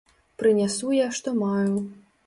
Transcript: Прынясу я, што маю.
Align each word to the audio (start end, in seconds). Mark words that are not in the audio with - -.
Прынясу 0.43 0.89
я, 1.05 1.13
што 1.21 1.37
маю. 1.45 1.89